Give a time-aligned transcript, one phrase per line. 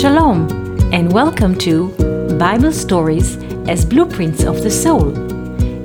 [0.00, 0.48] Shalom,
[0.94, 1.88] and welcome to
[2.38, 3.36] Bible Stories
[3.68, 5.12] as Blueprints of the Soul,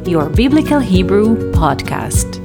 [0.07, 2.35] your Biblical Hebrew podcast.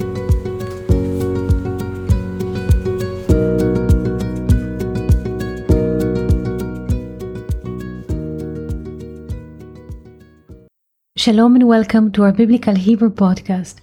[11.16, 13.76] Shalom and welcome to our Biblical Hebrew podcast.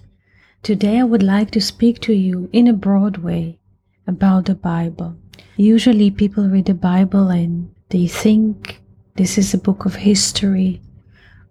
[0.62, 3.58] Today I would like to speak to you in a broad way
[4.06, 5.16] about the Bible.
[5.56, 8.80] Usually people read the Bible and they think
[9.16, 10.80] this is a book of history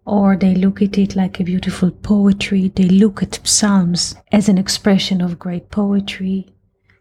[0.06, 2.70] or they look at it like a beautiful poetry.
[2.70, 6.48] They look at Psalms as an expression of great poetry.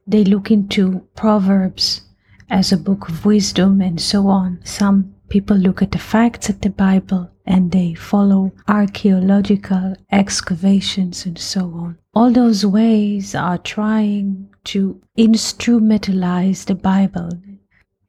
[0.07, 2.03] They look into Proverbs
[2.51, 4.61] as a book of wisdom and so on.
[4.65, 11.39] Some people look at the facts of the Bible and they follow archaeological excavations and
[11.39, 11.99] so on.
[12.15, 17.30] All those ways are trying to instrumentalize the Bible,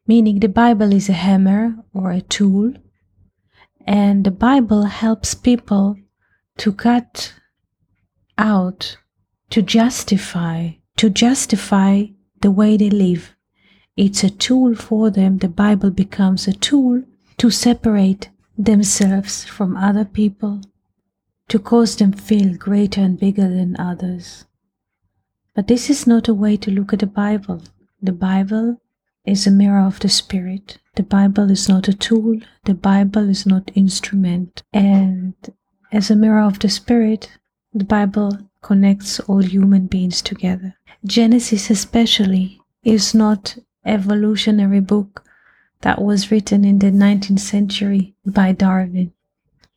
[0.07, 2.73] meaning the Bible is a hammer or a tool,
[3.85, 5.97] and the Bible helps people
[6.57, 7.33] to cut
[8.37, 8.97] out,
[9.49, 12.05] to justify, to justify
[12.41, 13.35] the way they live.
[13.95, 15.39] It's a tool for them.
[15.39, 17.03] The Bible becomes a tool
[17.37, 20.61] to separate themselves from other people
[21.47, 24.45] to cause them feel greater and bigger than others.
[25.55, 27.63] But this is not a way to look at the Bible.
[28.01, 28.81] The Bible
[29.27, 30.79] is a mirror of the Spirit.
[30.95, 32.39] The Bible is not a tool.
[32.63, 34.63] The Bible is not instrument.
[34.73, 35.33] And
[35.91, 37.29] as a mirror of the Spirit,
[37.73, 40.75] the Bible connects all human beings together.
[41.05, 45.23] Genesis especially is not evolutionary book
[45.81, 49.11] that was written in the 19th century by Darwin.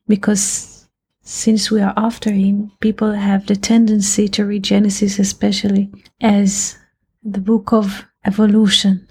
[0.09, 0.89] Because
[1.23, 5.91] since we are after him, people have the tendency to read Genesis, especially
[6.21, 6.79] as
[7.23, 9.07] the book of evolution.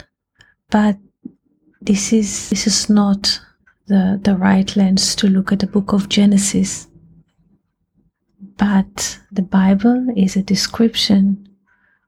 [0.72, 0.98] But
[1.82, 3.42] this is this is not
[3.88, 6.88] the, the right lens to look at the book of Genesis.
[8.58, 11.50] But the Bible is a description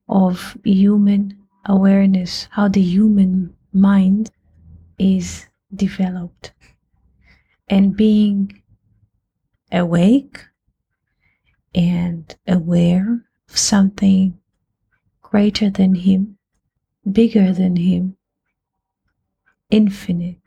[0.08, 4.30] of human awareness, how the human mind
[5.00, 6.52] is developed.
[7.68, 8.62] And being
[9.72, 10.46] awake
[11.74, 14.38] and aware of something
[15.22, 16.38] greater than him,
[17.10, 18.18] bigger than him,
[19.72, 20.38] infinite.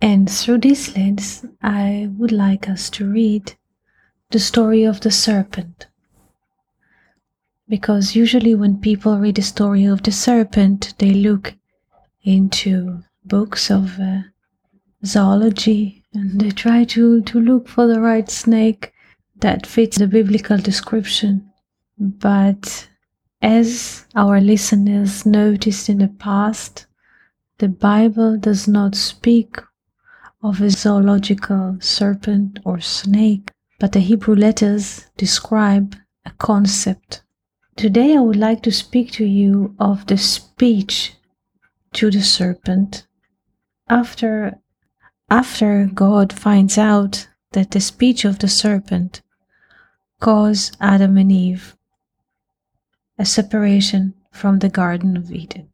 [0.00, 3.54] And through this lens, I would like us to read
[4.30, 5.86] the story of the serpent.
[7.68, 11.54] Because usually, when people read the story of the serpent, they look
[12.22, 14.20] into books of uh,
[15.04, 18.92] zoology and they try to, to look for the right snake
[19.40, 21.50] that fits the biblical description.
[21.98, 22.88] But
[23.42, 26.85] as our listeners noticed in the past,
[27.58, 29.58] the Bible does not speak
[30.42, 37.22] of a zoological serpent or snake, but the Hebrew letters describe a concept.
[37.76, 41.14] Today I would like to speak to you of the speech
[41.94, 43.06] to the serpent
[43.88, 44.58] after
[45.30, 49.22] after God finds out that the speech of the serpent
[50.20, 51.76] caused Adam and Eve
[53.18, 55.70] a separation from the Garden of Eden.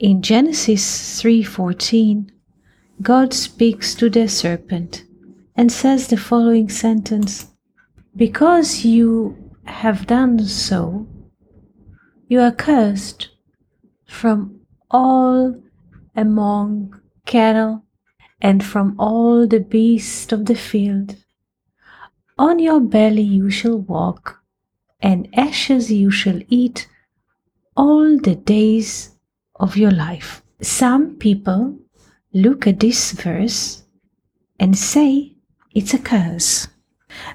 [0.00, 2.30] In Genesis 3:14,
[3.02, 5.04] God speaks to the serpent
[5.54, 7.48] and says the following sentence:
[8.16, 11.06] Because you have done so,
[12.28, 13.28] you are cursed
[14.06, 14.60] from
[14.90, 15.62] all
[16.16, 17.84] among cattle,
[18.40, 21.16] and from all the beasts of the field.
[22.38, 24.42] On your belly you shall walk,
[25.02, 26.88] and ashes you shall eat
[27.76, 29.10] all the days
[29.60, 30.42] of your life.
[30.60, 31.78] Some people
[32.32, 33.84] look at this verse
[34.58, 35.36] and say
[35.74, 36.68] it's a curse.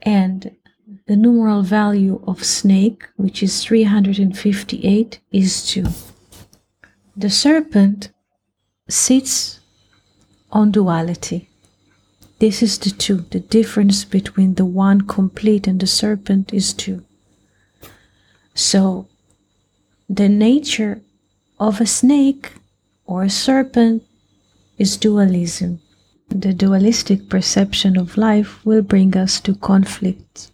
[0.02, 0.56] and
[1.06, 5.86] the numeral value of snake, which is 358, is 2.
[7.18, 8.12] The serpent
[8.88, 9.60] sits
[10.52, 11.49] on duality.
[12.40, 13.26] This is the 2.
[13.32, 17.04] The difference between the one complete and the serpent is 2.
[18.54, 19.08] So,
[20.10, 21.02] the nature
[21.60, 22.54] of a snake
[23.06, 24.04] or a serpent
[24.78, 25.82] is dualism.
[26.30, 30.52] The dualistic perception of life will bring us to conflict.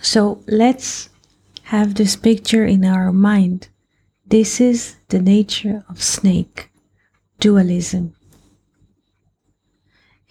[0.00, 1.10] So let's
[1.64, 3.68] have this picture in our mind.
[4.26, 6.70] This is the nature of snake,
[7.38, 8.14] dualism.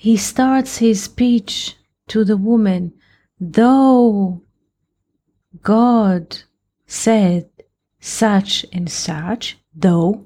[0.01, 1.77] He starts his speech
[2.07, 2.93] to the woman,
[3.39, 4.41] though
[5.61, 6.39] God
[6.87, 7.47] said
[7.99, 10.25] such and such, though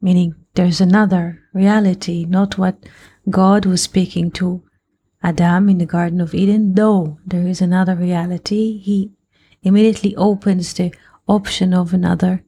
[0.00, 2.86] meaning there's another reality, not what
[3.28, 4.62] God was speaking to
[5.20, 9.10] Adam in the Garden of Eden, though there is another reality, he
[9.64, 10.94] immediately opens the
[11.26, 12.44] option of another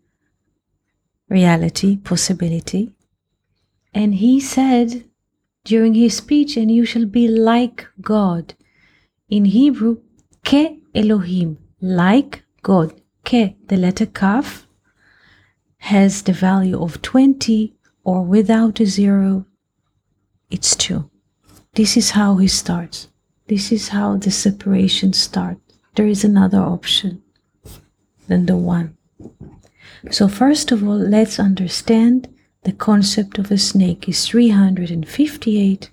[1.28, 2.94] reality, possibility.
[3.94, 5.04] And he said
[5.64, 8.54] during his speech, and you shall be like God.
[9.28, 9.98] In Hebrew,
[10.44, 13.00] ke Elohim, like God.
[13.24, 14.66] Ke, the letter kaf,
[15.78, 17.74] has the value of 20
[18.04, 19.46] or without a zero,
[20.50, 21.08] it's 2.
[21.74, 23.08] This is how he starts.
[23.46, 25.60] This is how the separation starts.
[25.94, 27.22] There is another option
[28.28, 28.96] than the one.
[30.10, 32.31] So, first of all, let's understand
[32.64, 35.90] the concept of a snake is 358.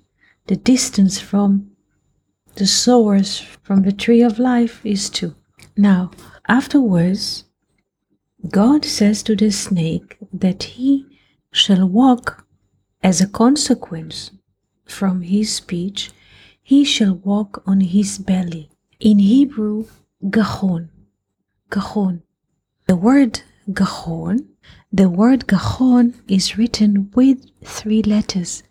[0.48, 1.71] The distance from
[2.56, 5.36] the source, from the tree of life, is 2.
[5.77, 6.12] Now,
[6.48, 7.45] afterwards,
[8.50, 11.06] God says to the snake that he
[11.51, 12.45] shall walk
[13.01, 14.31] as a consequence
[14.86, 16.12] from his speech,
[16.62, 18.69] he shall walk on his belly.
[19.00, 19.88] In Hebrew,
[20.24, 20.89] gachon.
[21.72, 22.22] Gachon.
[22.88, 24.48] The word gachon,
[24.91, 28.63] the word gachon is written with three letters.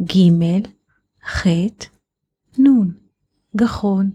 [0.00, 0.72] Gimel,
[1.42, 1.90] Chet,
[2.56, 2.98] Nun.
[3.54, 4.12] Gachon.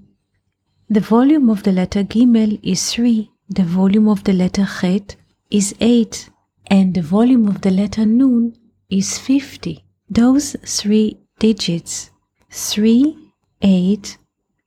[0.90, 5.18] The volume of the letter Gimel is 3 the volume of the letter Chet
[5.52, 6.30] is 8
[6.68, 8.56] and the volume of the letter Nun
[8.90, 9.86] is 50.
[10.10, 12.10] Those three digits,
[12.50, 13.16] 3,
[13.62, 14.18] 8,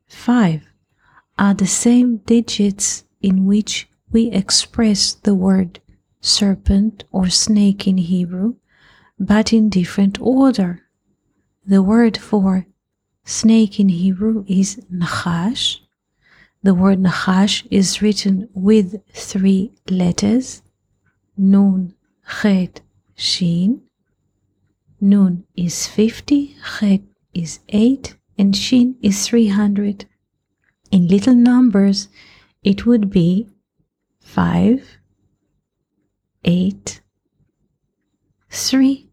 [0.07, 0.63] 5,
[1.39, 5.81] are the same digits in which we express the word
[6.21, 8.57] serpent or snake in Hebrew,
[9.19, 10.83] but in different order.
[11.67, 12.67] The word for
[13.25, 15.81] snake in Hebrew is nachash,
[16.61, 20.63] the word Nachash is written with three letters
[21.37, 21.95] Nun,
[22.43, 22.81] Chet,
[23.15, 23.83] Shin.
[25.01, 30.07] Nun is 50, Chet is 8, and Shin is 300.
[30.91, 32.09] In little numbers,
[32.65, 33.47] it would be
[34.21, 34.98] 5,
[36.45, 37.01] 8,
[38.51, 39.11] 3.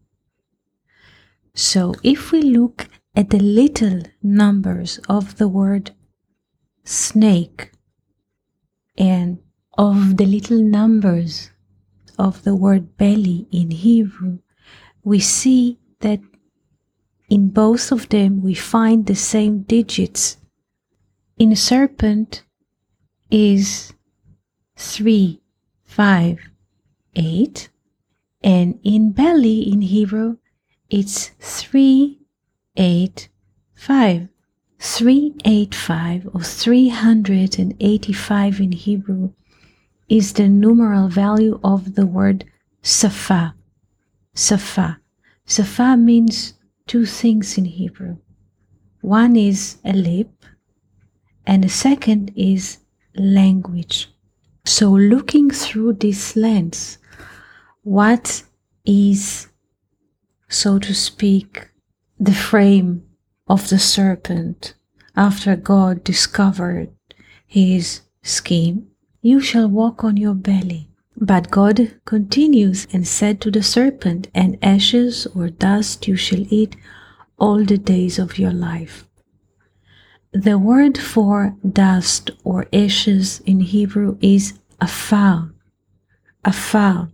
[1.54, 5.92] So if we look at the little numbers of the word
[6.84, 7.72] snake
[8.96, 9.38] and
[9.76, 11.50] of the little numbers
[12.18, 14.38] of the word belly in Hebrew,
[15.02, 16.20] we see that
[17.28, 20.38] in both of them we find the same digits.
[21.38, 22.44] In serpent
[23.30, 23.92] is
[24.76, 25.40] 3,
[25.84, 26.38] 5,
[27.16, 27.68] 8,
[28.44, 30.36] and in belly in Hebrew
[30.88, 32.20] it's 3,
[32.76, 33.28] 8,
[33.74, 34.28] 5.
[34.78, 39.32] 385 or 385 in Hebrew
[40.08, 42.44] is the numeral value of the word
[42.82, 43.54] safa.
[44.34, 45.00] Safa.
[45.46, 46.52] Safa means
[46.86, 48.18] two things in Hebrew.
[49.00, 50.44] One is a lip,
[51.46, 52.78] and the second is
[53.14, 54.08] language.
[54.64, 56.98] So, looking through this lens,
[57.86, 58.42] what
[58.84, 59.46] is,
[60.48, 61.68] so to speak,
[62.18, 63.04] the frame
[63.46, 64.74] of the serpent
[65.14, 66.90] after God discovered
[67.46, 68.88] his scheme,
[69.22, 70.88] you shall walk on your belly.
[71.16, 76.74] But God continues and said to the serpent, And ashes or dust you shall eat
[77.38, 79.06] all the days of your life.
[80.32, 85.52] The word for dust or ashes in Hebrew is afar.
[86.44, 87.10] Afar.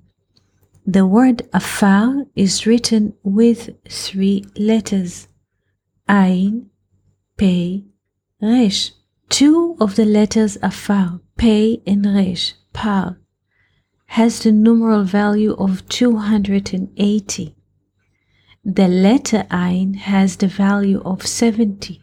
[0.87, 5.29] The word afar is written with three letters
[6.09, 6.71] Ain,
[7.37, 7.85] Pei,
[8.41, 8.93] Resh.
[9.33, 13.19] Two of the letters afar, pei and resh, par,
[14.09, 17.55] has the numeral value of 280.
[18.63, 22.03] The letter ein has the value of 70.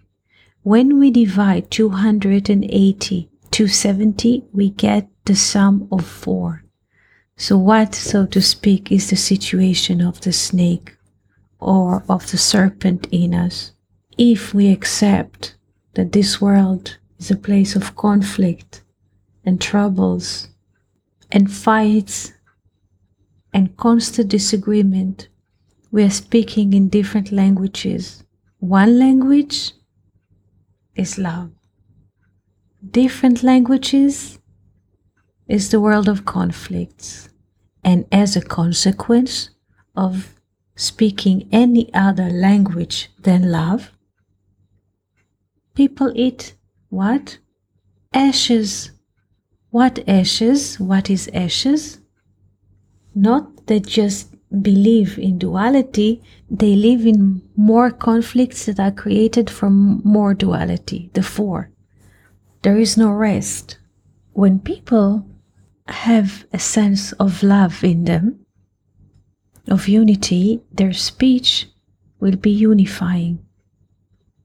[0.63, 6.63] When we divide 280 to 70, we get the sum of 4.
[7.39, 10.97] So, what, so to speak, is the situation of the snake
[11.57, 13.71] or of the serpent in us?
[14.17, 15.55] If we accept
[15.93, 18.83] that this world is a place of conflict
[19.45, 20.49] and troubles
[21.31, 22.33] and fights
[23.53, 25.29] and constant disagreement,
[25.91, 28.21] we are speaking in different languages.
[28.59, 29.71] One language
[30.93, 31.51] is love.
[32.91, 34.38] Different languages
[35.49, 37.27] is the world of conflicts.
[37.83, 39.49] And as a consequence
[39.95, 40.33] of
[40.77, 43.91] speaking any other language than love,
[45.75, 46.55] people eat
[46.89, 47.39] what?
[48.13, 48.91] Ashes
[49.71, 50.79] what ashes?
[50.79, 51.99] What is ashes?
[53.13, 60.01] Not that just believe in duality, they live in more conflicts that are created from
[60.03, 61.69] more duality, the four.
[62.63, 63.77] There is no rest.
[64.33, 65.27] When people
[65.91, 68.45] have a sense of love in them,
[69.67, 71.67] of unity, their speech
[72.19, 73.45] will be unifying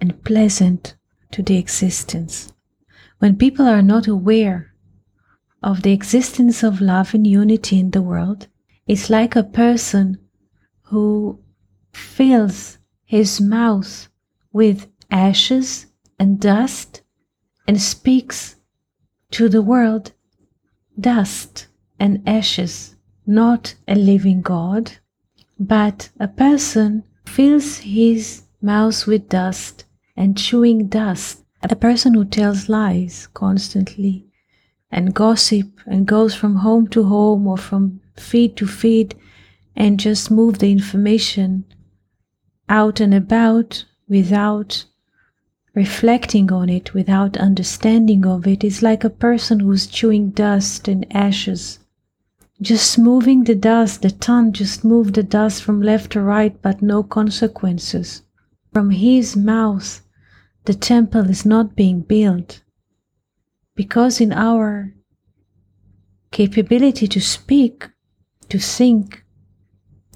[0.00, 0.96] and pleasant
[1.32, 2.52] to the existence.
[3.18, 4.74] When people are not aware
[5.62, 8.48] of the existence of love and unity in the world
[8.86, 10.18] is like a person
[10.82, 11.40] who
[11.92, 14.08] fills his mouth
[14.52, 15.86] with ashes
[16.18, 17.02] and dust
[17.66, 18.56] and speaks
[19.30, 20.12] to the world
[20.98, 21.66] dust
[21.98, 22.96] and ashes,
[23.26, 24.92] not a living God,
[25.58, 29.84] but a person fills his mouth with dust
[30.16, 34.26] and chewing dust, a person who tells lies constantly
[34.90, 39.14] and gossip and goes from home to home or from feed to feed
[39.74, 41.64] and just move the information
[42.68, 44.84] out and about without
[45.75, 51.04] reflecting on it, without understanding of it, is like a person who's chewing dust and
[51.14, 51.81] ashes.
[52.62, 56.81] Just moving the dust, the tongue just move the dust from left to right, but
[56.81, 58.23] no consequences.
[58.73, 60.00] From his mouth,
[60.64, 62.62] the temple is not being built
[63.75, 64.95] because in our
[66.31, 67.88] capability to speak,
[68.49, 69.25] to think,